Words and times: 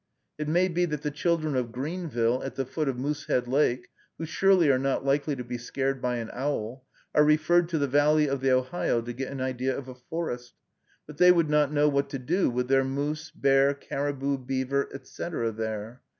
It 0.39 0.47
may 0.47 0.67
be 0.67 0.85
that 0.85 1.03
the 1.03 1.11
children 1.11 1.55
of 1.55 1.71
Greenville, 1.71 2.41
at 2.41 2.55
the 2.55 2.65
foot 2.65 2.89
of 2.89 2.97
Moosehead 2.97 3.47
Lake, 3.47 3.89
who 4.17 4.25
surely 4.25 4.71
are 4.71 4.79
not 4.79 5.05
likely 5.05 5.35
to 5.35 5.43
be 5.43 5.59
scared 5.59 6.01
by 6.01 6.15
an 6.15 6.31
owl, 6.33 6.87
are 7.13 7.23
referred 7.23 7.69
to 7.69 7.77
the 7.77 7.85
valley 7.87 8.27
of 8.27 8.41
the 8.41 8.49
Ohio 8.49 9.01
to 9.03 9.13
get 9.13 9.31
an 9.31 9.41
idea 9.41 9.77
of 9.77 9.87
a 9.87 9.93
forest; 9.93 10.55
but 11.05 11.17
they 11.17 11.31
would 11.31 11.51
not 11.51 11.71
know 11.71 11.87
what 11.87 12.09
to 12.09 12.17
do 12.17 12.49
with 12.49 12.67
their 12.67 12.83
moose, 12.83 13.29
bear, 13.29 13.75
caribou, 13.75 14.39
beaver, 14.39 14.89
etc., 14.91 15.51
there. 15.51 16.01